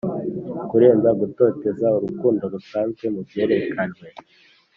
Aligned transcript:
kurenza 0.69 1.09
gutoteza 1.19 1.87
urukundo 1.97 2.41
rudasanzwe 2.51 3.05
mubyerekanwe. 3.13 4.07